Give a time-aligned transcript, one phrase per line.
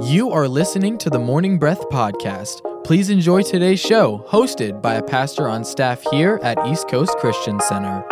[0.00, 2.62] You are listening to the Morning Breath Podcast.
[2.84, 7.58] Please enjoy today's show, hosted by a pastor on staff here at East Coast Christian
[7.58, 8.04] Center.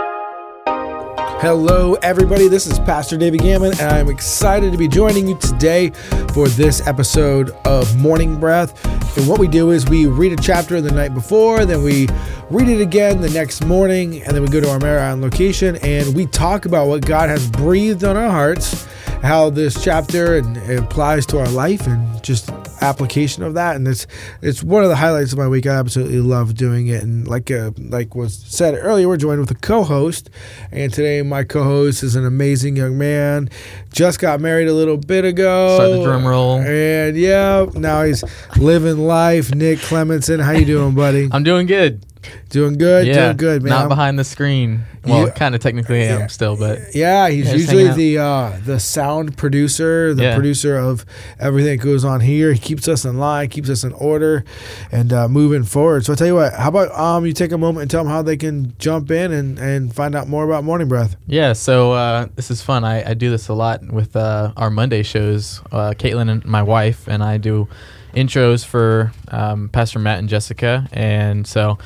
[0.66, 2.48] Hello, everybody.
[2.48, 5.90] This is Pastor David Gammon, and I'm excited to be joining you today
[6.32, 8.84] for this episode of Morning Breath.
[9.16, 12.08] And what we do is we read a chapter the night before, then we
[12.50, 16.16] read it again the next morning, and then we go to our Marion location and
[16.16, 18.88] we talk about what God has breathed on our hearts
[19.22, 23.76] how this chapter and applies to our life and just application of that.
[23.76, 24.06] And it's
[24.42, 25.66] it's one of the highlights of my week.
[25.66, 27.02] I absolutely love doing it.
[27.02, 30.30] And like uh, like was said earlier we're joined with a co-host.
[30.70, 33.48] And today my co-host is an amazing young man.
[33.92, 35.76] Just got married a little bit ago.
[35.76, 36.58] Start the drum roll.
[36.60, 38.22] and yeah now he's
[38.58, 39.54] living life.
[39.54, 41.28] Nick clemenson how you doing buddy?
[41.32, 42.04] I'm doing good.
[42.50, 44.82] Doing good yeah, doing good man Not I'm- behind the screen.
[45.04, 45.30] Well, Yeah.
[45.30, 46.26] kind of technically I am Yeah.
[46.26, 50.34] still, but Yeah, he's Yeah, usually the uh, the sound producer, the Yeah.
[50.34, 51.06] producer of
[51.38, 52.52] everything that goes on here.
[52.52, 54.44] He keeps us in line, keeps us in order,
[54.90, 56.04] and uh, moving forward.
[56.04, 58.12] So I tell you what, how about um you take a moment and tell them
[58.12, 61.16] how they can jump in and, and find out more about Morning Breath.
[61.26, 61.52] yeah.
[61.52, 62.84] So uh, this is fun.
[62.84, 65.60] I, I do this a lot with uh, our Monday shows.
[65.70, 67.68] Uh, Caitlin and my wife and I do
[68.14, 71.78] intros for um, Pastor Matt and Jessica, and so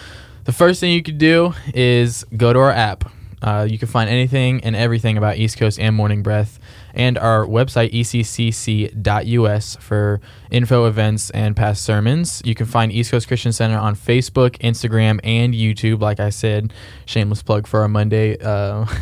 [0.44, 3.10] the first thing you could do is go to our app.
[3.42, 6.58] Uh, you can find anything and everything about East Coast and Morning Breath,
[6.92, 12.42] and our website eccc.us for info, events, and past sermons.
[12.44, 16.00] You can find East Coast Christian Center on Facebook, Instagram, and YouTube.
[16.00, 16.74] Like I said,
[17.06, 18.36] shameless plug for our Monday.
[18.38, 18.86] Uh,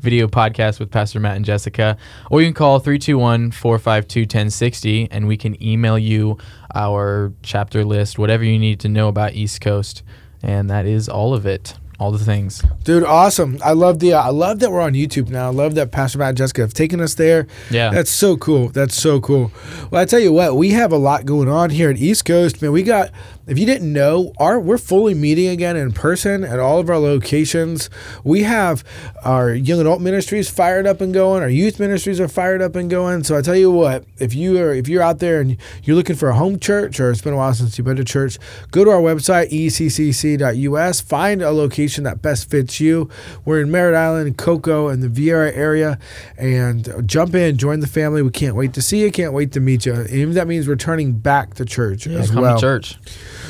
[0.00, 1.98] Video podcast with Pastor Matt and Jessica,
[2.30, 6.38] or you can call 321 452 1060 and we can email you
[6.74, 10.02] our chapter list, whatever you need to know about East Coast.
[10.42, 12.62] And that is all of it, all the things.
[12.84, 13.58] Dude, awesome!
[13.64, 15.46] I love the uh, I love that we're on YouTube now.
[15.46, 17.46] I love that Pastor Matt and Jessica have taken us there.
[17.70, 17.90] Yeah.
[17.90, 18.68] That's so cool.
[18.68, 19.50] That's so cool.
[19.90, 22.60] Well, I tell you what, we have a lot going on here at East Coast,
[22.62, 22.72] man.
[22.72, 23.10] We got
[23.46, 26.98] if you didn't know, our we're fully meeting again in person at all of our
[26.98, 27.88] locations.
[28.24, 28.82] We have
[29.24, 31.42] our young adult ministries fired up and going.
[31.42, 33.22] Our youth ministries are fired up and going.
[33.24, 36.16] So I tell you what, if you are if you're out there and you're looking
[36.16, 38.38] for a home church or it's been a while since you've been to church,
[38.72, 41.00] go to our website eccc.us.
[41.00, 43.08] Find a location that best fits you.
[43.44, 45.98] We're in Merritt Island, Cocoa, and the Viera area,
[46.36, 48.22] and jump in, join the family.
[48.22, 49.12] We can't wait to see you.
[49.12, 50.04] Can't wait to meet you.
[50.10, 52.56] Even that means returning back to church as Come well.
[52.56, 52.98] to church.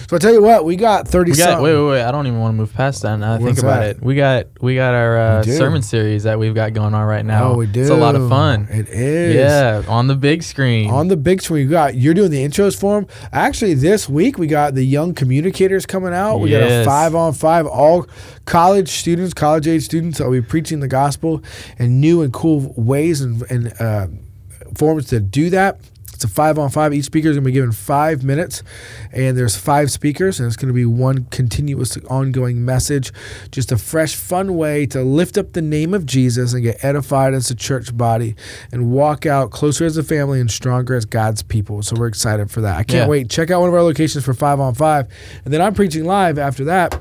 [0.08, 1.32] So I tell you what, we got thirty.
[1.32, 2.02] We got wait, wait, wait.
[2.02, 3.16] I don't even want to move past that.
[3.16, 3.96] Now that I think about that?
[3.96, 4.02] it.
[4.02, 7.50] We got we got our uh, sermon series that we've got going on right now.
[7.50, 7.80] Oh, we do.
[7.80, 8.68] It's a lot of fun.
[8.70, 9.34] It is.
[9.34, 10.90] Yeah, on the big screen.
[10.90, 13.10] On the big screen, we got you're doing the intros for them.
[13.32, 16.38] Actually, this week we got the young communicators coming out.
[16.38, 18.06] We got a five on five, all
[18.44, 20.20] college students, college age students.
[20.20, 21.42] I'll be preaching the gospel
[21.78, 24.06] in new and cool ways and, and uh,
[24.76, 25.80] forms to do that.
[26.16, 26.92] It's a five on five.
[26.94, 28.62] Each speaker is going to be given five minutes,
[29.12, 33.12] and there's five speakers, and it's going to be one continuous, ongoing message.
[33.52, 37.34] Just a fresh, fun way to lift up the name of Jesus and get edified
[37.34, 38.34] as a church body
[38.72, 41.82] and walk out closer as a family and stronger as God's people.
[41.82, 42.76] So we're excited for that.
[42.78, 43.08] I can't Yeah.
[43.08, 43.28] wait.
[43.28, 45.06] Check out one of our locations for five on five,
[45.44, 47.00] and then I'm preaching live after that.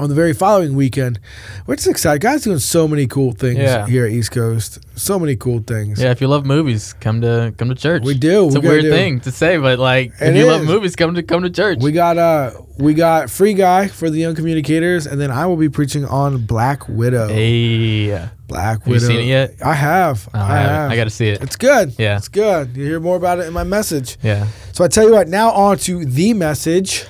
[0.00, 1.20] On the very following weekend,
[1.66, 2.22] we're just excited.
[2.22, 3.86] God's doing so many cool things Yeah.
[3.86, 4.78] here at East Coast.
[4.96, 6.00] So many cool things.
[6.00, 8.02] yeah, if you love movies, come to come to church.
[8.02, 8.46] We do.
[8.46, 8.90] It's We a weird do.
[8.90, 11.80] thing to say, but like It if you love movies, come to come to church.
[11.82, 15.56] We got uh we got free guy for the young communicators, and then I will
[15.58, 17.28] be preaching on Black Widow.
[17.28, 18.88] Hey, Black Widow.
[18.88, 19.06] you Widow.
[19.06, 19.54] seen it yet?
[19.62, 20.30] I have.
[20.32, 20.90] Oh, I, I, have.
[20.92, 21.42] I got to see it.
[21.42, 21.92] It's good.
[21.98, 22.16] Yeah.
[22.16, 22.74] It's good.
[22.74, 24.16] You hear more about it in my message.
[24.22, 24.46] Yeah.
[24.72, 25.28] So I tell you what.
[25.28, 27.04] Now on to the message.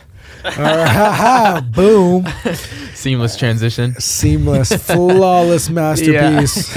[0.44, 2.26] All right, ha, ha, boom.
[2.94, 3.94] Seamless transition.
[4.00, 6.76] Seamless, flawless masterpiece.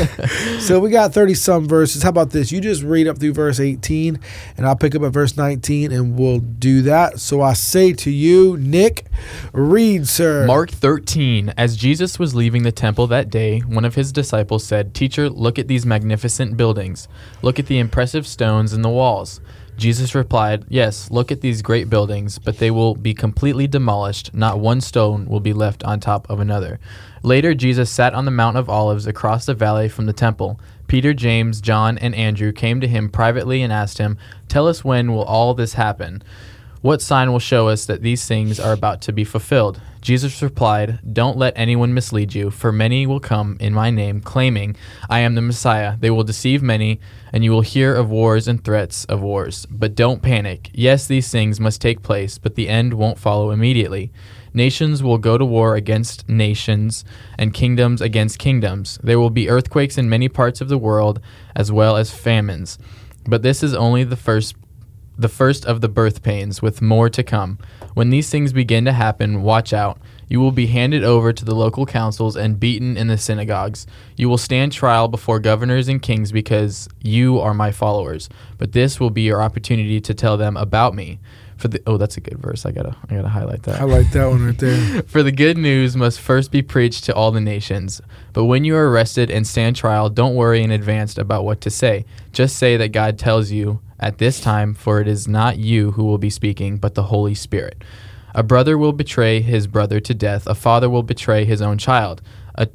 [0.66, 2.04] so we got 30 some verses.
[2.04, 2.52] How about this?
[2.52, 4.20] You just read up through verse 18,
[4.58, 7.20] and I'll pick up at verse 19, and we'll do that.
[7.20, 9.06] So I say to you, Nick,
[9.54, 10.46] read, sir.
[10.46, 11.54] Mark 13.
[11.58, 15.58] As Jesus was leaving the temple that day, one of his disciples said, Teacher, look
[15.60, 17.08] at these magnificent buildings.
[17.42, 19.42] Look at the impressive stones in the walls.
[19.78, 24.34] Jesus replied, Yes, look at these great buildings, but they will be completely demolished.
[24.34, 26.80] Not one stone will be left on top of another.
[27.24, 30.60] Later, Jesus sat on the Mount of Olives across the valley from the temple.
[30.88, 34.18] Peter, James, John, and Andrew came to him privately and asked him,
[34.48, 36.22] Tell us when will all this happen?
[36.82, 39.82] What sign will show us that these things are about to be fulfilled?
[40.04, 44.76] Jesus replied, Don't let anyone mislead you, for many will come in my name, claiming,
[45.10, 45.96] I am the Messiah.
[45.98, 47.00] They will deceive many,
[47.32, 49.66] and you will hear of wars and threats of wars.
[49.68, 50.70] But don't panic.
[50.74, 54.12] Yes, these things must take place, but the end won't follow immediately.
[54.54, 57.06] Nations will go to war against nations,
[57.40, 59.00] and kingdoms against kingdoms.
[59.02, 61.22] There will be earthquakes in many parts of the world,
[61.56, 62.78] as well as famines.
[63.26, 64.56] But this is only the first
[65.18, 67.60] the first of the birth pains, with more to come.
[67.94, 70.00] When these things begin to happen, watch out.
[70.28, 73.86] You will be handed over to the local councils and beaten in the synagogues.
[74.18, 78.30] You will stand trial before governors and kings because you are my followers.
[78.58, 81.20] But this will be your opportunity to tell them about me.
[81.58, 82.66] For the oh, that's a good verse.
[82.66, 83.80] I gotta I gotta highlight that.
[83.80, 85.04] I like that one right there.
[85.08, 88.02] For the good news must first be preached to all the nations.
[88.34, 91.70] But when you are arrested and stand trial, don't worry in advance about what to
[91.70, 92.06] say.
[92.32, 96.04] Just say that God tells you at this time, for it is not you who
[96.04, 97.84] will be speaking, but the Holy Spirit.
[98.36, 102.22] A brother will betray his brother to death, a father will betray his own child.
[102.56, 102.68] A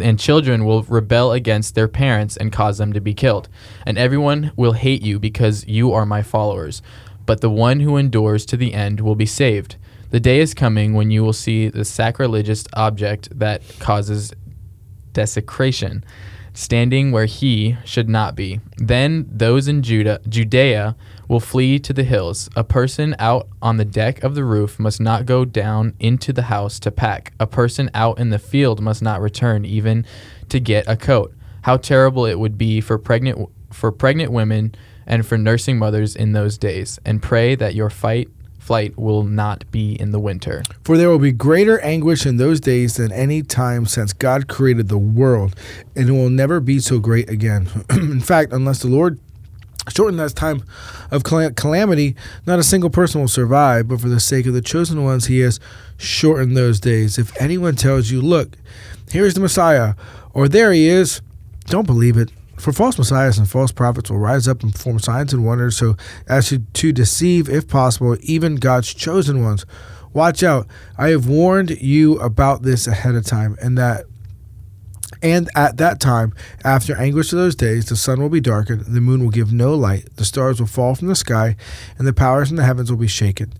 [0.00, 3.48] and children will rebel against their parents and cause them to be killed.
[3.84, 6.80] And everyone will hate you because you are my followers.
[7.26, 9.76] But the one who endures to the end will be saved.
[10.10, 14.32] The day is coming when you will see the sacrilegious object that causes
[15.12, 16.04] desecration
[16.52, 18.60] standing where he should not be.
[18.76, 20.96] Then those in Judah, Judea
[21.28, 22.48] will flee to the hills.
[22.56, 26.42] A person out on the deck of the roof must not go down into the
[26.42, 27.32] house to pack.
[27.38, 30.04] A person out in the field must not return even
[30.48, 31.34] to get a coat.
[31.62, 34.74] How terrible it would be for pregnant for pregnant women
[35.06, 36.98] and for nursing mothers in those days.
[37.04, 38.28] And pray that your fight
[38.60, 40.62] flight will not be in the winter.
[40.84, 44.88] For there will be greater anguish in those days than any time since God created
[44.88, 45.56] the world,
[45.96, 47.68] and it will never be so great again.
[47.90, 49.18] in fact, unless the Lord
[49.88, 50.62] shorten that time
[51.10, 52.14] of calamity,
[52.46, 55.40] not a single person will survive, but for the sake of the chosen ones, he
[55.40, 55.58] has
[55.96, 57.18] shortened those days.
[57.18, 58.56] If anyone tells you, Look,
[59.10, 59.94] here's the Messiah,
[60.32, 61.22] or there he is,
[61.66, 62.30] don't believe it.
[62.60, 65.96] For false messiahs and false prophets will rise up and perform signs and wonders so
[66.28, 69.64] as to, to deceive, if possible, even God's chosen ones.
[70.12, 70.66] Watch out.
[70.98, 74.04] I have warned you about this ahead of time, and that
[75.22, 76.32] and at that time,
[76.64, 79.74] after anguish of those days, the sun will be darkened, the moon will give no
[79.74, 81.56] light, the stars will fall from the sky,
[81.98, 83.52] and the powers in the heavens will be shaken.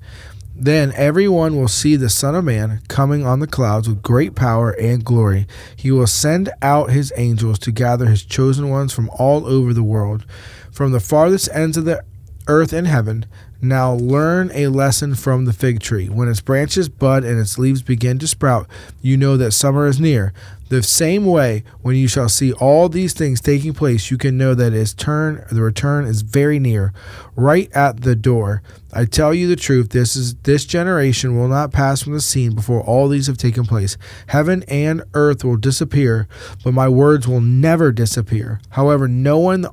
[0.62, 4.72] Then everyone will see the Son of Man coming on the clouds with great power
[4.72, 5.46] and glory.
[5.74, 9.82] He will send out his angels to gather his chosen ones from all over the
[9.82, 10.26] world,
[10.70, 12.04] from the farthest ends of the
[12.46, 13.24] earth and heaven.
[13.62, 16.10] Now learn a lesson from the fig tree.
[16.10, 18.68] When its branches bud and its leaves begin to sprout,
[19.00, 20.34] you know that summer is near.
[20.70, 24.54] The same way, when you shall see all these things taking place, you can know
[24.54, 26.92] that his turn, the return is very near,
[27.34, 28.62] right at the door.
[28.92, 32.54] I tell you the truth, this is this generation will not pass from the scene
[32.54, 33.98] before all these have taken place.
[34.28, 36.28] Heaven and earth will disappear,
[36.62, 38.60] but my words will never disappear.
[38.70, 39.66] However, no one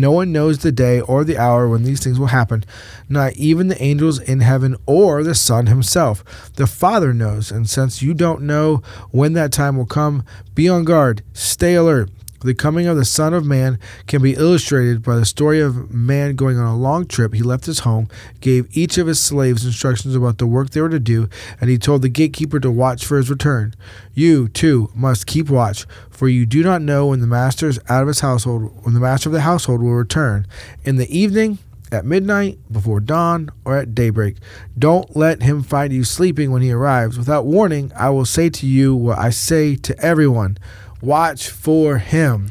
[0.00, 2.64] no one knows the day or the hour when these things will happen,
[3.08, 6.52] not even the angels in heaven or the Son himself.
[6.54, 10.24] The Father knows, and since you don't know when that time will come,
[10.54, 12.10] be on guard, stay alert.
[12.40, 16.36] The coming of the Son of Man can be illustrated by the story of man
[16.36, 17.34] going on a long trip.
[17.34, 18.08] He left his home,
[18.40, 21.28] gave each of his slaves instructions about the work they were to do,
[21.60, 23.74] and he told the gatekeeper to watch for his return.
[24.14, 28.02] You, too, must keep watch, for you do not know when the master is out
[28.02, 30.46] of his household, when the master of the household will return.
[30.84, 31.58] In the evening,
[31.90, 34.36] at midnight, before dawn, or at daybreak.
[34.78, 37.18] Don't let him find you sleeping when he arrives.
[37.18, 40.58] Without warning, I will say to you what I say to everyone
[41.00, 42.48] watch for him.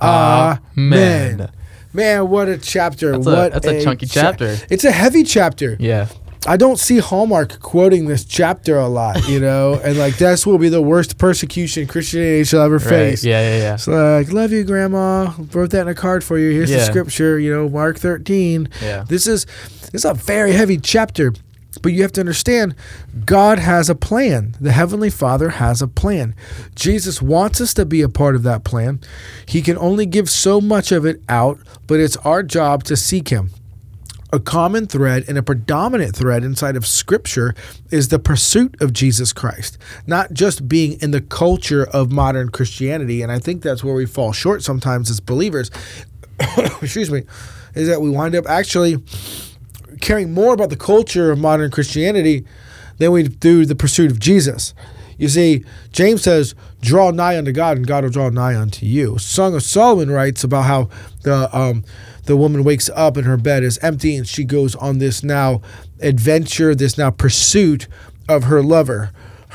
[0.00, 0.60] Amen.
[0.76, 1.50] Amen.
[1.92, 3.12] Man, what a chapter!
[3.12, 4.58] That's what a, that's a, a chunky cha- chapter.
[4.68, 5.76] It's a heavy chapter.
[5.80, 6.08] Yeah.
[6.46, 10.58] I don't see Hallmark quoting this chapter a lot, you know, and like this will
[10.58, 13.24] be the worst persecution Christianity shall ever face.
[13.24, 13.74] Yeah, yeah, yeah.
[13.74, 15.32] It's like, love you, Grandma.
[15.52, 16.50] Wrote that in a card for you.
[16.52, 16.78] Here's yeah.
[16.78, 18.68] the scripture, you know, Mark 13.
[18.80, 19.04] Yeah.
[19.08, 19.46] This is
[19.90, 21.32] this is a very heavy chapter.
[21.78, 22.74] But you have to understand,
[23.24, 24.54] God has a plan.
[24.60, 26.34] The Heavenly Father has a plan.
[26.74, 29.00] Jesus wants us to be a part of that plan.
[29.46, 33.28] He can only give so much of it out, but it's our job to seek
[33.28, 33.50] Him.
[34.32, 37.54] A common thread and a predominant thread inside of Scripture
[37.90, 43.22] is the pursuit of Jesus Christ, not just being in the culture of modern Christianity.
[43.22, 45.70] And I think that's where we fall short sometimes as believers.
[46.58, 47.22] Excuse me,
[47.74, 48.96] is that we wind up actually
[50.06, 52.44] caring more about the culture of modern Christianity
[52.98, 54.72] than we do the pursuit of Jesus.
[55.18, 59.18] You see, James says, "Draw nigh unto God, and God will draw nigh unto you."
[59.18, 60.88] Song of Solomon writes about how
[61.24, 61.82] the um,
[62.26, 65.60] the woman wakes up and her bed is empty, and she goes on this now
[66.00, 67.88] adventure, this now pursuit
[68.28, 69.10] of her lover.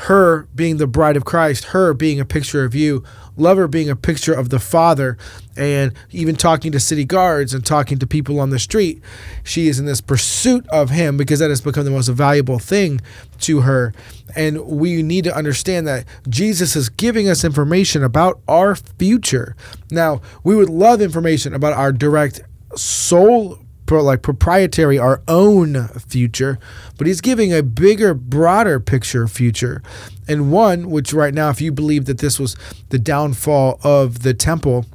[0.06, 3.04] Her being the bride of Christ, her being a picture of you,
[3.36, 5.16] lover being a picture of the father
[5.56, 9.02] and even talking to city guards and talking to people on the street
[9.42, 13.00] she is in this pursuit of him because that has become the most valuable thing
[13.40, 13.92] to her.
[14.34, 19.56] And we need to understand that Jesus is giving us information about our future.
[19.90, 22.40] Now we would love information about our direct
[22.76, 23.58] soul
[24.00, 26.58] like proprietary our own future,
[26.96, 29.82] but he's giving a bigger, broader picture future,
[30.26, 32.56] and one which right now, if you believe that this was
[32.88, 34.86] the downfall of the temple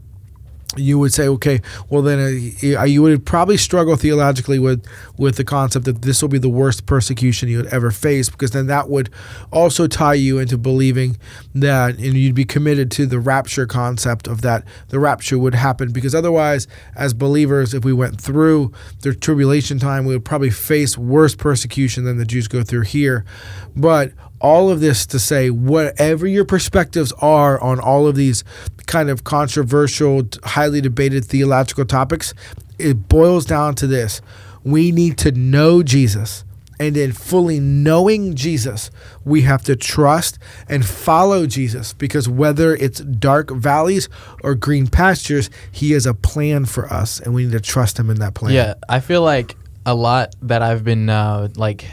[0.80, 4.86] you would say, okay, well then uh, you would probably struggle theologically with
[5.18, 8.52] with the concept that this will be the worst persecution you would ever face, because
[8.52, 9.10] then that would
[9.52, 11.18] also tie you into believing
[11.56, 15.92] that, and you'd be committed to the rapture concept of that the rapture would happen,
[15.92, 20.98] because otherwise, as believers, if we went through the tribulation time, we would probably face
[20.98, 23.26] worse persecution than the Jews go through here.
[23.76, 28.44] But all of this to say, whatever your perspectives are on all of these
[28.86, 32.34] kind of controversial, highly debated theological topics,
[32.78, 34.22] it boils down to this.
[34.64, 36.44] We need to know Jesus.
[36.80, 38.92] And in fully knowing Jesus,
[39.26, 40.38] we have to trust
[40.70, 44.10] and follow Jesus because whether it's dark valleys
[44.44, 48.12] or green pastures, He has a plan for us, and we need to trust Him
[48.12, 48.54] in that plan.
[48.54, 51.86] Yeah, I feel like a lot that I've been uh, like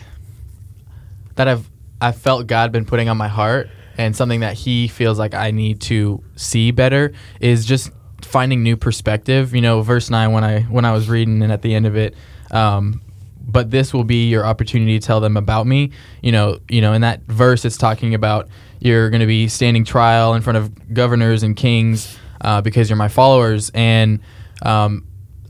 [1.37, 1.69] that I've
[2.05, 5.53] I felt God been putting on my heart and something that he feels like I
[5.53, 9.55] need to see better is just finding new perspective.
[9.55, 11.97] You know, verse nine when I when I was reading and at the end of
[11.97, 12.15] it,
[12.51, 13.01] um,
[13.41, 15.93] but this will be your opportunity to tell them about me.
[16.23, 18.49] You know, you know, in that verse it's talking about
[18.81, 22.99] you're going to be standing trial in front of governors and kings uh, because you're
[22.99, 24.21] my followers and.
[24.63, 25.07] Um,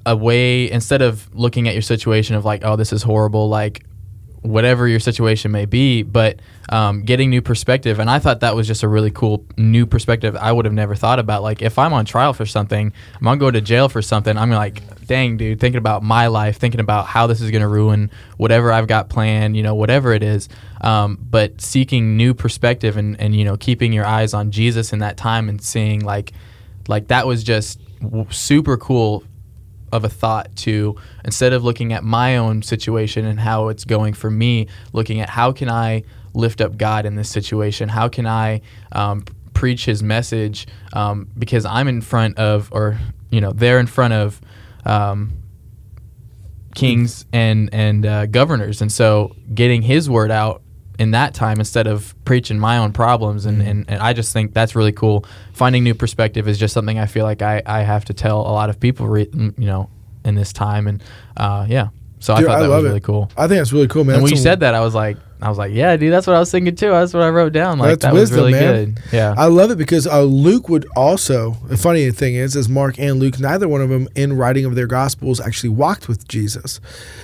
[0.06, 3.86] a way instead of looking at your situation of like, oh, this is horrible, like
[4.44, 7.98] whatever your situation may be, but um, getting new perspective.
[7.98, 10.94] And I thought that was just a really cool new perspective I would have never
[10.94, 11.42] thought about.
[11.42, 14.36] Like, if I'm on trial for something, I'm going to go to jail for something,
[14.36, 17.68] I'm like, dang, dude, thinking about my life, thinking about how this is going to
[17.68, 20.50] ruin whatever I've got planned, you know, whatever it is.
[20.82, 24.98] Um, but seeking new perspective and, and, you know, keeping your eyes on Jesus in
[24.98, 26.32] that time and seeing like,
[26.86, 27.80] like that was just
[28.28, 29.24] super cool
[29.94, 34.12] of a thought to instead of looking at my own situation and how it's going
[34.12, 36.02] for me, looking at how can I
[36.34, 37.88] lift up God in this situation?
[37.88, 38.60] How can I
[38.90, 39.24] um,
[39.54, 40.66] preach His message?
[40.92, 42.98] Um, because I'm in front of, or
[43.30, 44.40] you know, they're in front of
[44.84, 45.32] um,
[46.74, 50.60] kings and and uh, governors, and so getting His word out
[50.98, 53.68] in that time instead of preaching my own problems and, mm-hmm.
[53.68, 55.24] and, and I just think that's really cool.
[55.52, 58.52] Finding new perspective is just something I feel like I, I have to tell a
[58.52, 59.90] lot of people, re, you know,
[60.24, 60.86] in this time.
[60.86, 61.02] And
[61.36, 61.88] uh, yeah,
[62.20, 63.30] so dude, I thought that I was really cool.
[63.36, 64.16] I think that's really cool, man.
[64.16, 66.36] And when you said that, I was like, I was like, yeah, dude, that's what
[66.36, 66.88] I was thinking too.
[66.88, 67.78] That's what I wrote down.
[67.78, 68.94] Like that's that wisdom, was really man.
[68.94, 69.02] good.
[69.12, 71.58] Yeah, I love it because uh, Luke would also.
[71.66, 74.74] The funny thing is, is Mark and Luke, neither one of them in writing of
[74.74, 76.80] their gospels actually walked with Jesus.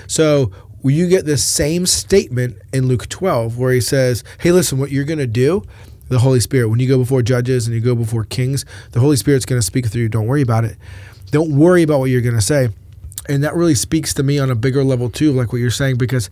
[0.07, 0.53] So
[0.85, 5.05] you get this same statement in Luke 12 where he says, Hey, listen, what you're
[5.05, 5.63] going to do,
[6.09, 9.17] the Holy Spirit, when you go before judges and you go before kings, the Holy
[9.17, 10.09] Spirit's going to speak through you.
[10.09, 10.77] Don't worry about it.
[11.31, 12.71] Don't worry about what you're going to say
[13.29, 15.97] and that really speaks to me on a bigger level too like what you're saying
[15.97, 16.31] because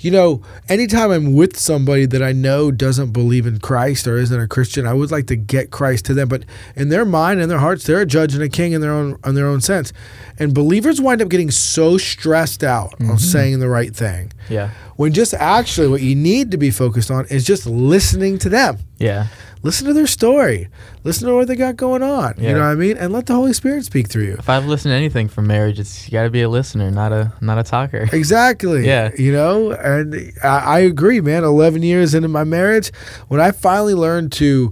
[0.00, 4.40] you know anytime i'm with somebody that i know doesn't believe in christ or isn't
[4.40, 6.28] a christian i would like to get christ to them.
[6.28, 6.44] But
[6.76, 9.18] in their mind and their hearts they're a judge and a king in their own
[9.24, 9.92] in their own sense.
[10.38, 13.12] And believers wind up getting so stressed out mm-hmm.
[13.12, 14.70] on saying the right thing yeah.
[14.96, 18.78] when just actually what you need to be focused on is just listening to them.
[18.98, 19.28] Yeah
[19.64, 20.68] listen to their story,
[21.02, 22.34] listen to what they got going on.
[22.36, 22.50] Yeah.
[22.50, 22.96] You know what I mean?
[22.96, 24.34] And let the Holy Spirit speak through you.
[24.34, 27.12] If I've listened to anything from marriage, it's you got to be a listener, not
[27.12, 28.08] a not a talker.
[28.24, 28.86] Exactly.
[28.86, 29.10] yeah.
[29.18, 31.42] You know, and I, I agree, man.
[31.42, 32.92] Eleven years into my marriage,
[33.28, 34.70] when I finally learned to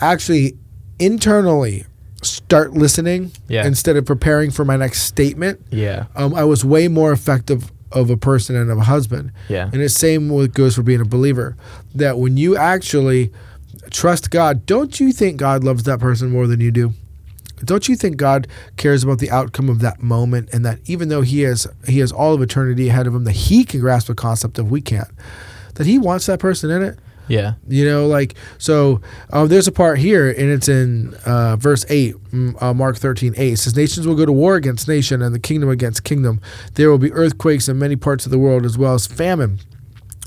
[0.00, 0.58] actually
[0.98, 1.84] internally
[2.22, 3.66] start listening yeah.
[3.66, 5.60] instead of preparing for my next statement.
[5.70, 6.06] Yeah.
[6.14, 9.32] Um, I was way more effective of a person and of a husband.
[9.48, 9.68] Yeah.
[9.72, 11.56] And the same with goes for being a believer.
[11.94, 13.32] That when you actually
[13.92, 16.92] trust God, don't you think God loves that person more than you do?
[17.64, 21.22] Don't you think God cares about the outcome of that moment and that even though
[21.22, 24.14] he has he has all of eternity ahead of him that he can grasp the
[24.16, 25.08] concept of we can't
[25.74, 26.98] that he wants that person in it?
[27.28, 27.54] Yeah.
[27.68, 32.16] You know, like, so um, there's a part here, and it's in uh, verse 8,
[32.16, 33.52] mm, uh, Mark 13, 8.
[33.52, 36.40] It says, Nations will go to war against nation, and the kingdom against kingdom.
[36.74, 39.60] There will be earthquakes in many parts of the world, as well as famine.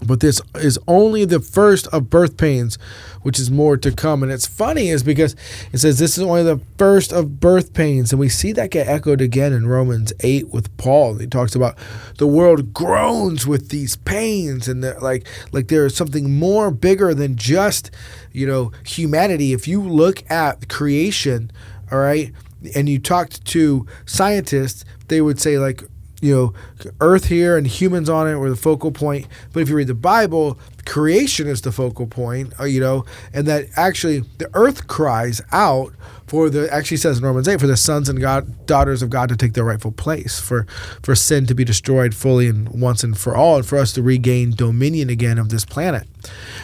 [0.04, 2.78] But this is only the first of birth pains,
[3.22, 4.24] which is more to come.
[4.24, 5.36] And it's funny is because
[5.72, 8.12] it says this is only the first of birth pains.
[8.12, 11.16] And we see that get echoed again in Romans 8 with Paul.
[11.16, 11.78] He talks about
[12.18, 17.38] the world groans with these pains and like like there is something more bigger than
[17.38, 17.90] just,
[18.34, 19.54] you know, humanity.
[19.54, 21.52] If you look at creation,
[21.90, 22.34] all right,
[22.76, 25.84] and you talked to scientists, they would say like
[26.22, 26.54] you know,
[27.02, 29.28] Earth here and humans on it were the focal point.
[29.54, 33.48] But if you read the Bible, creation is the focal point, uh, you know, and
[33.48, 35.94] that actually the Earth cries out
[36.28, 39.30] for the actually says in Romans eight for the sons and God daughters of God
[39.30, 40.66] to take their rightful place, for
[41.04, 44.02] for sin to be destroyed fully and once and for all, and for us to
[44.02, 46.08] regain dominion again of this planet.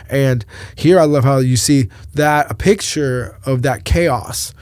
[0.09, 4.53] And here I love how you see that a picture of that chaos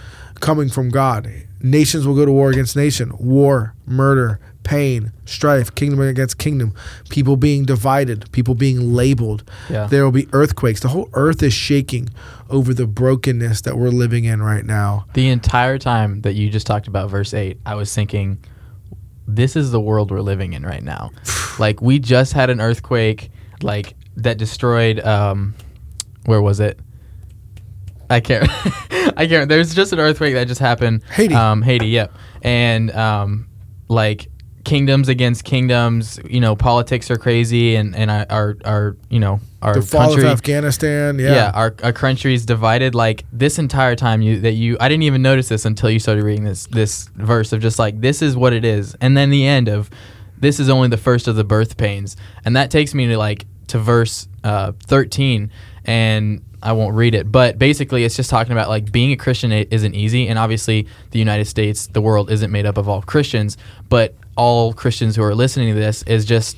[0.42, 1.32] coming from God.
[1.62, 6.74] Nations will go to war against nation, war, murder, pain, strife, kingdom against kingdom,
[7.10, 9.44] people being divided, people being labeled.
[9.70, 9.88] Yeah.
[9.88, 10.82] There will be earthquakes.
[10.82, 12.10] The whole earth is shaking
[12.50, 15.06] over the brokenness that we're living in right now.
[15.14, 18.44] The entire time that you just talked about verse 8, I was thinking,
[19.28, 21.12] this is the world we're living in right now.
[21.60, 25.56] like, we just had an earthquake, like, that destroyed, um,
[26.26, 26.80] where was it?
[28.10, 28.48] I can't,
[29.18, 31.04] I can't, there's just an earthquake that just happened.
[31.12, 31.36] Haiti.
[31.36, 32.12] Um, Haiti, yep.
[32.42, 33.48] And, um,
[33.88, 34.30] like,
[34.70, 39.74] kingdoms against kingdoms, you know, politics are crazy and, and our, our, you know, our
[39.74, 41.20] the fall country of Afghanistan.
[41.20, 41.34] Yeah.
[41.34, 45.04] yeah, our, our country is divided like this entire time you that you I didn't
[45.04, 48.38] even notice this until you started reading this this verse of just like this is
[48.38, 49.90] what it is and then the end of
[50.38, 53.46] this is only the first of the birth pains and that takes me to like
[53.68, 55.52] to verse uh, 13
[55.86, 59.52] and I won't read it but basically it's just talking about like being a Christian
[59.52, 63.58] isn't easy and obviously the United States the world isn't made up of all Christians
[63.90, 66.56] but all Christians who are listening to this is just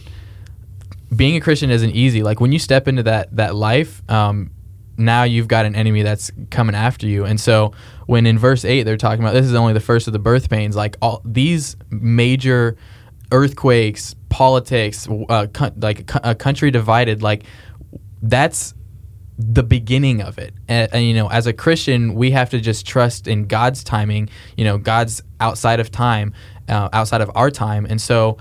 [1.16, 2.22] being a Christian isn't easy.
[2.22, 4.52] Like when you step into that that life, um,
[4.98, 7.26] now you've got an enemy that's coming after you.
[7.26, 7.74] And so
[8.06, 10.48] when in verse eight they're talking about this is only the first of the birth
[10.48, 12.78] pains, like all these major
[13.32, 17.46] earthquakes, politics, uh, co- like a country divided, like
[18.22, 18.76] that's
[19.40, 20.54] the beginning of it.
[20.68, 24.30] And, and, you know, as a Christian, we have to just trust in God's timing.
[24.56, 26.34] You know, God's outside of time,
[26.72, 28.38] uh, outside of our time, and so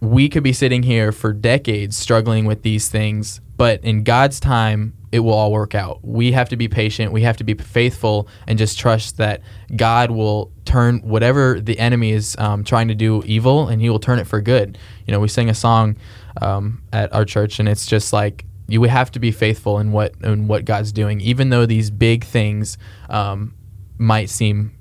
[0.00, 4.94] we could be sitting here for decades struggling with these things, but in God's time,
[5.12, 6.00] it will all work out.
[6.02, 7.12] We have to be patient.
[7.12, 9.42] We have to be faithful and just trust that
[9.74, 14.00] God will turn whatever the enemy is um, trying to do evil, and He will
[14.00, 14.76] turn it for good.
[15.06, 15.96] You know, we sing a song
[16.42, 20.14] um, at our church, and it's just like you have to be faithful in what
[20.22, 22.76] in what God's doing, even though these big things
[23.08, 23.54] um,
[23.98, 24.72] might seem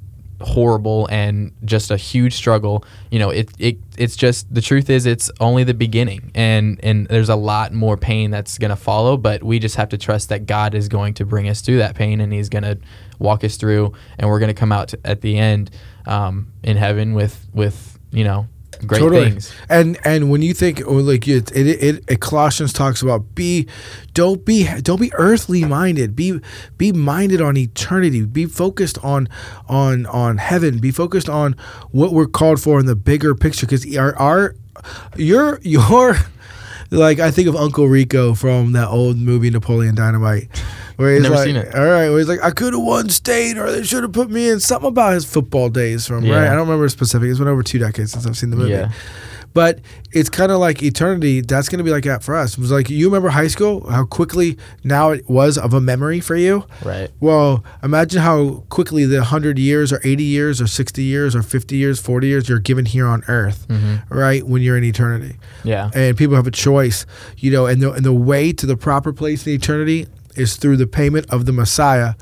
[0.44, 2.86] horrible and just a huge struggle.
[3.12, 7.08] You know it, it it's just the truth is it's only the beginning and and
[7.08, 10.30] there's a lot more pain that's going to follow but we just have to trust
[10.30, 12.78] that god is going to bring us through that pain and he's going to
[13.20, 15.70] walk us through and we're going to come out to, at the end
[16.06, 18.48] um, in heaven with with you know
[18.84, 19.30] great totally.
[19.32, 23.36] things And and when you think or like it, it, it, it Colossians talks about
[23.36, 23.68] be
[24.14, 26.16] don't be don't be earthly minded.
[26.16, 26.40] Be
[26.78, 28.26] be minded on eternity.
[28.26, 29.28] Be focused on
[29.68, 30.80] on on heaven.
[30.80, 31.56] Be focused on
[31.92, 34.56] what we're called for in the bigger picture because our our
[35.16, 36.16] your your
[36.92, 40.50] like I think of Uncle Rico from that old movie Napoleon Dynamite.
[40.98, 41.74] Where he's Never like, seen it.
[41.74, 44.30] all right, where he's like, I could have won state, or they should have put
[44.30, 44.60] me in.
[44.60, 46.36] Something about his football days from Yeah.
[46.36, 46.48] right.
[46.48, 47.30] I don't remember specific.
[47.30, 48.72] It's been over two decades since I've seen the movie.
[48.72, 48.92] Yeah.
[49.54, 51.42] But it's kind of like eternity.
[51.42, 52.54] That's going to be like that for us.
[52.54, 56.20] It was like you remember high school, how quickly now it was of a memory
[56.22, 56.66] for you.
[56.84, 61.44] right Well, imagine how quickly the 100 years or 80 years or 60 years or
[61.44, 64.12] 50 years, 40 years you're given here on earth, mm-hmm.
[64.12, 64.44] right?
[64.44, 65.38] When you're in eternity.
[65.64, 67.06] yeah And people have a choice,
[67.38, 70.78] you know, and the, and the way to the proper place in eternity is through
[70.78, 72.16] the payment of the Messiah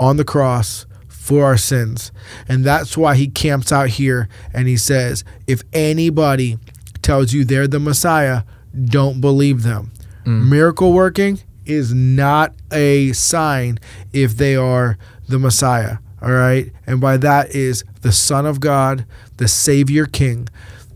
[0.00, 2.10] on the cross for our sins.
[2.48, 6.58] And that's why he camps out here and he says, if anybody
[7.02, 8.42] tells you they're the Messiah,
[8.84, 9.92] don't believe them.
[10.24, 10.48] Mm.
[10.48, 13.78] Miracle working is not a sign
[14.12, 14.96] if they are
[15.28, 15.98] the Messiah.
[16.20, 16.72] All right.
[16.86, 19.04] And by that is the Son of God,
[19.36, 20.48] the Savior King.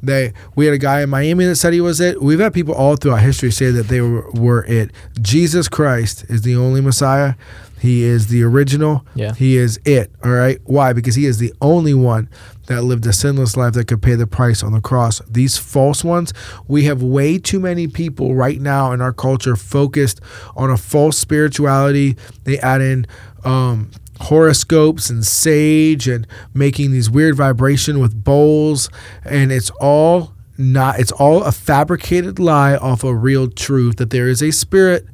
[0.03, 2.21] They we had a guy in Miami that said he was it.
[2.21, 4.91] We've had people all throughout history say that they were, were it.
[5.21, 7.35] Jesus Christ is the only Messiah.
[7.83, 9.05] He is the original.
[9.17, 9.35] Yeah.
[9.35, 10.13] He is it.
[10.23, 10.61] All right.
[10.65, 10.93] Why?
[10.93, 12.29] Because he is the only one
[12.67, 15.21] that lived a sinless life that could pay the price on the cross.
[15.29, 16.33] These false ones,
[16.69, 20.21] we have way too many people right now in our culture focused
[20.55, 22.17] on a false spirituality.
[22.45, 23.07] They add in
[23.45, 23.91] um,
[24.23, 28.89] horoscopes and sage and making these weird vibration with bowls,
[29.25, 30.99] and it's all not.
[31.01, 35.07] It's all a fabricated lie off a real truth that there is a spirit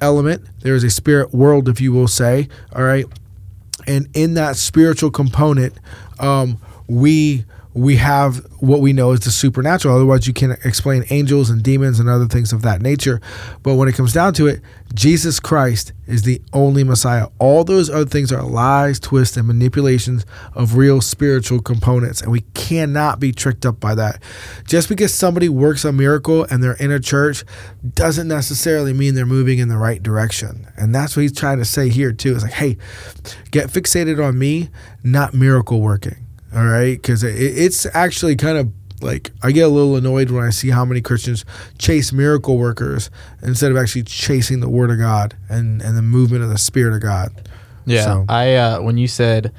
[0.00, 0.46] element.
[0.60, 2.48] There is a spirit world, if you will say.
[2.74, 3.06] All right
[3.86, 5.74] and in that spiritual component,
[6.18, 9.94] um, we we have what we know is the supernatural.
[9.94, 13.20] Otherwise, you can't explain angels and demons and other things of that nature.
[13.62, 14.62] But when it comes down to it,
[14.96, 17.28] Jesus Christ is the only Messiah.
[17.38, 22.22] All those other things are lies, twists, and manipulations of real spiritual components.
[22.22, 24.22] And we cannot be tricked up by that.
[24.66, 27.44] Just because somebody works a miracle and they're in a church
[27.94, 30.66] doesn't necessarily mean they're moving in the right direction.
[30.78, 32.34] And that's what he's trying to say here, too.
[32.34, 32.78] It's like, hey,
[33.50, 34.70] get fixated on me,
[35.04, 36.26] not miracle working.
[36.54, 40.50] All right, because it's actually kind of like I get a little annoyed when I
[40.50, 41.44] see how many Christians
[41.78, 43.10] chase miracle workers
[43.42, 46.94] instead of actually chasing the Word of God and and the movement of the Spirit
[46.94, 47.30] of God.
[47.84, 49.52] Yeah, So- I uh, when you said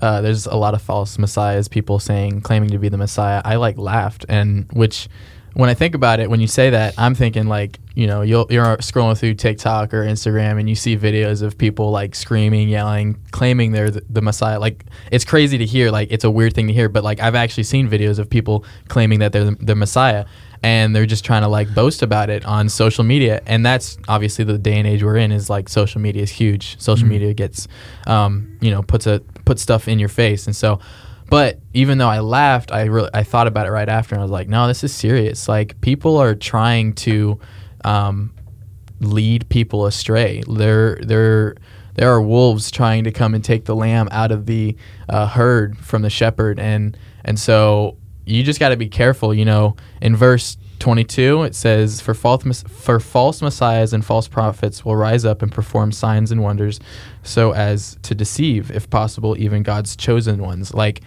[0.00, 3.56] uh, there's a lot of false messiahs, people saying claiming to be the Messiah, I
[3.56, 5.08] like laughed, and which
[5.54, 8.46] when I think about it, when you say that, I'm thinking like you know you'll,
[8.50, 13.20] you're scrolling through TikTok or Instagram and you see videos of people like screaming, yelling,
[13.32, 14.58] claiming they're the, the Messiah.
[14.58, 17.34] Like it's crazy to hear, like it's a weird thing to hear, but like I've
[17.34, 20.24] actually seen videos of people claiming that they're the, the Messiah.
[20.64, 24.44] And they're just trying to like boast about it on social media, and that's obviously
[24.44, 25.32] the day and age we're in.
[25.32, 26.80] Is like social media is huge.
[26.80, 27.66] Social media gets,
[28.06, 30.78] um, you know, puts a puts stuff in your face, and so
[31.32, 34.22] but even though I laughed, I really I thought about it right after, and I
[34.24, 35.48] was like, no, this is serious.
[35.48, 37.40] Like people are trying to
[37.86, 38.34] um,
[39.00, 40.42] lead people astray.
[40.46, 41.54] They're they're
[41.94, 44.76] there are wolves trying to come and take the lamb out of the
[45.08, 49.32] uh, herd from the shepherd, and and so you just got to be careful.
[49.32, 54.84] You know, in verse 22 it says for false for false messiahs and false prophets
[54.84, 56.80] will rise up and perform signs and wonders
[57.22, 61.00] so as to deceive if possible even God's chosen ones like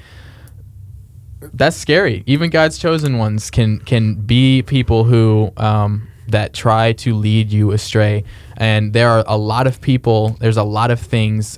[1.53, 2.23] that's scary.
[2.25, 7.71] Even God's chosen ones can can be people who um, that try to lead you
[7.71, 8.23] astray.
[8.57, 10.37] And there are a lot of people.
[10.39, 11.57] There's a lot of things.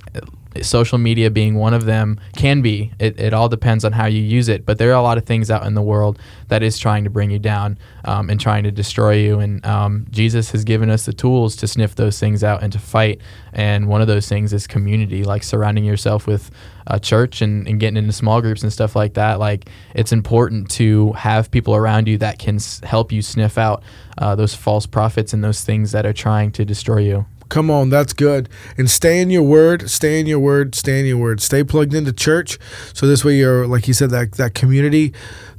[0.62, 2.92] Social media being one of them can be.
[2.98, 4.64] It, it all depends on how you use it.
[4.64, 6.18] But there are a lot of things out in the world
[6.48, 9.40] that is trying to bring you down um, and trying to destroy you.
[9.40, 12.78] And um, Jesus has given us the tools to sniff those things out and to
[12.78, 13.20] fight.
[13.52, 16.50] And one of those things is community, like surrounding yourself with
[16.86, 19.38] a church and, and getting into small groups and stuff like that.
[19.38, 23.82] Like it's important to have people around you that can s- help you sniff out
[24.16, 27.26] uh, those false prophets and those things that are trying to destroy you.
[27.48, 28.48] Come on, that's good.
[28.76, 31.40] And stay in your word, stay in your word, stay in your word.
[31.40, 32.58] Stay plugged into church.
[32.92, 35.12] So this way you're like you said, that that community.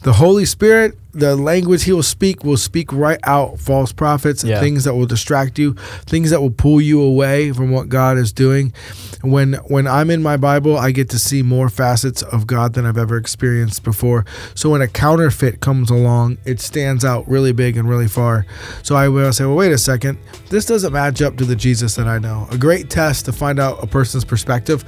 [0.04, 4.52] The Holy Spirit, the language he will speak will speak right out false prophets and
[4.52, 4.60] Yeah.
[4.60, 8.32] things that will distract you, things that will pull you away from what God is
[8.32, 8.72] doing.
[9.22, 12.86] When when I'm in my Bible, I get to see more facets of God than
[12.86, 14.24] I've ever experienced before.
[14.54, 18.46] So when a counterfeit comes along, it stands out really big and really far.
[18.84, 20.18] So I will say, well, wait a second,
[20.50, 22.48] this doesn't match up to the Jesus that I know.
[22.52, 24.86] A great test to find out a person's perspective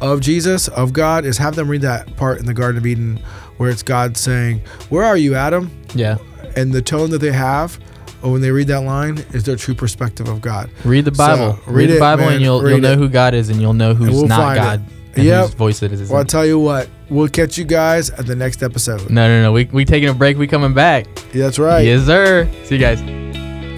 [0.00, 3.20] of Jesus, of God, is have them read that part in the Garden of Eden
[3.56, 5.70] where it's God saying, Where are you, Adam?
[5.94, 6.18] Yeah.
[6.56, 7.78] And the tone that they have
[8.24, 10.70] uh, when they read that line is their true perspective of God.
[10.84, 11.54] Read the Bible.
[11.56, 12.32] So, read, read the it, Bible, man.
[12.34, 12.98] and you'll you'll know it.
[12.98, 14.60] who God is, and you'll know who's we'll not find it.
[14.62, 14.82] God
[15.16, 15.44] and Yep.
[15.46, 16.08] whose voice it is.
[16.10, 19.08] Well, I'll tell you what, we'll catch you guys at the next episode.
[19.10, 19.52] no, no, no.
[19.52, 20.36] We we taking a break.
[20.38, 21.06] We coming back.
[21.32, 21.84] Yeah, that's right.
[21.84, 22.48] Yes, sir.
[22.64, 23.00] See you guys.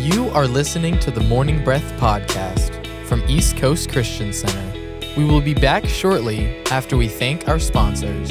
[0.02, 4.62] You are listening to the Morning Breath podcast from East Coast Christian Center.
[5.16, 8.30] We will be back shortly after we thank our sponsors.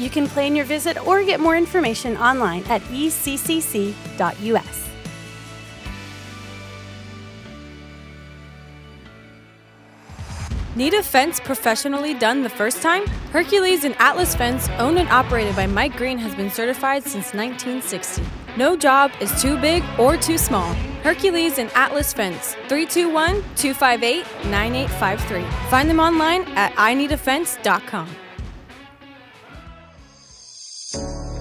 [0.00, 3.94] You can plan your visit or get more information online at eccc.us.
[10.74, 13.06] Need a fence professionally done the first time?
[13.32, 18.22] Hercules and Atlas Fence, owned and operated by Mike Green, has been certified since 1960.
[18.56, 20.72] No job is too big or too small.
[21.02, 25.68] Hercules and Atlas Fence, 321 258 9853.
[25.68, 28.08] Find them online at ineedafence.com.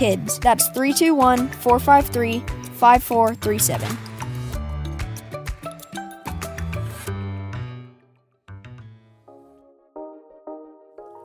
[0.00, 0.40] KIDS.
[0.40, 2.38] That's 321 453
[2.72, 3.98] 5437.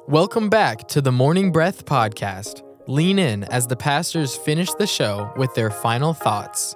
[0.10, 2.64] Welcome back to the Morning Breath Podcast.
[2.88, 6.76] Lean in as the pastors finish the show with their final thoughts.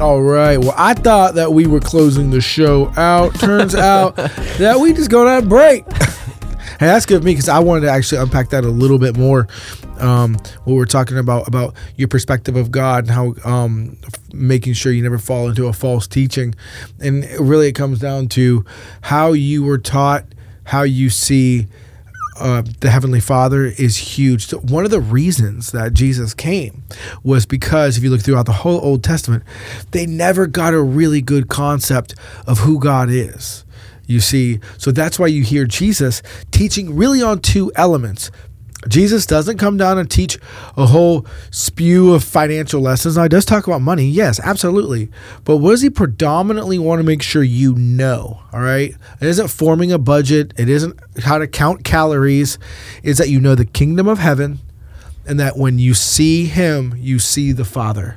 [0.00, 0.58] All right.
[0.58, 3.34] Well, I thought that we were closing the show out.
[3.34, 5.84] Turns out that we just go on a break.
[5.92, 9.16] hey, that's good for me because I wanted to actually unpack that a little bit
[9.16, 9.48] more.
[10.00, 10.34] Um,
[10.64, 14.92] what we're talking about about your perspective of God and how um, f- making sure
[14.92, 16.54] you never fall into a false teaching,
[17.00, 18.64] and really it comes down to
[19.02, 20.24] how you were taught,
[20.64, 21.66] how you see
[22.38, 24.46] uh, the Heavenly Father is huge.
[24.46, 26.84] So one of the reasons that Jesus came
[27.22, 29.42] was because if you look throughout the whole Old Testament,
[29.90, 32.14] they never got a really good concept
[32.46, 33.64] of who God is.
[34.06, 38.30] You see, so that's why you hear Jesus teaching really on two elements.
[38.86, 40.38] Jesus doesn't come down and teach
[40.76, 43.16] a whole spew of financial lessons.
[43.16, 45.10] Now, he does talk about money, yes, absolutely.
[45.44, 48.40] But what does he predominantly want to make sure you know?
[48.52, 48.94] All right.
[49.20, 52.58] It isn't forming a budget, it isn't how to count calories,
[53.02, 54.60] is that you know the kingdom of heaven
[55.26, 58.16] and that when you see him, you see the Father.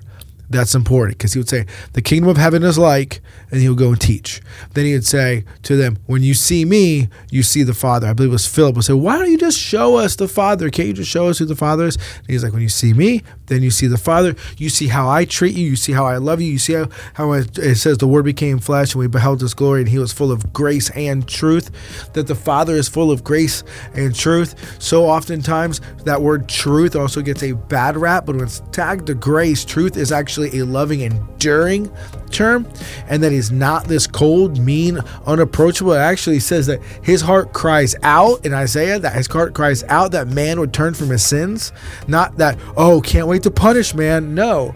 [0.51, 3.77] That's important because he would say, The kingdom of heaven is like, and he would
[3.77, 4.41] go and teach.
[4.73, 8.07] Then he would say to them, When you see me, you see the Father.
[8.07, 10.69] I believe it was Philip would say, Why don't you just show us the Father?
[10.69, 11.95] Can't you just show us who the Father is?
[11.95, 14.35] And he's like, When you see me, then you see the Father.
[14.57, 15.67] You see how I treat you.
[15.67, 16.51] You see how I love you.
[16.51, 19.81] You see how, how it, says the Word became flesh and we beheld his glory
[19.81, 21.69] and he was full of grace and truth.
[22.13, 24.81] That the Father is full of grace and truth.
[24.81, 29.13] So oftentimes that word truth also gets a bad rap, but when it's tagged to
[29.13, 31.91] grace, truth is actually a loving, enduring
[32.31, 32.67] term,
[33.07, 35.93] and that he's not this cold, mean, unapproachable.
[35.93, 40.11] It actually says that his heart cries out in Isaiah, that his heart cries out
[40.13, 41.71] that man would turn from his sins.
[42.07, 44.33] Not that, oh, can't wait to punish man.
[44.35, 44.73] No.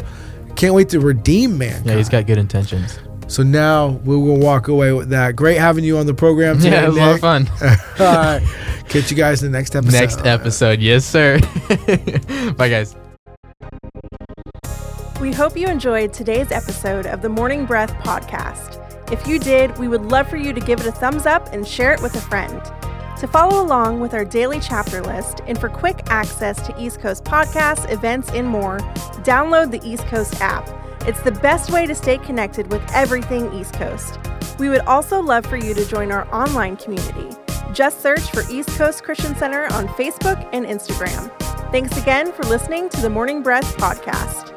[0.55, 1.83] Can't wait to redeem man.
[1.83, 2.99] Yeah, he's got good intentions.
[3.27, 5.35] So now we will walk away with that.
[5.35, 6.71] Great having you on the program today.
[6.71, 7.47] Yeah, it was a lot of fun.
[7.99, 8.83] All right.
[8.87, 9.99] Catch you guys in the next episode.
[9.99, 11.39] Next episode, yes, sir.
[12.57, 12.95] Bye, guys.
[15.19, 18.81] We hope you enjoyed today's episode of the Morning Breath podcast.
[19.11, 21.67] If you did, we would love for you to give it a thumbs up and
[21.67, 22.61] share it with a friend.
[23.19, 27.23] To follow along with our daily chapter list and for quick access to East Coast
[27.23, 28.79] podcasts, events, and more,
[29.23, 30.67] download the East Coast app.
[31.07, 34.19] It's the best way to stay connected with everything East Coast.
[34.59, 37.29] We would also love for you to join our online community.
[37.73, 41.31] Just search for East Coast Christian Center on Facebook and Instagram.
[41.71, 44.54] Thanks again for listening to the Morning Breath podcast.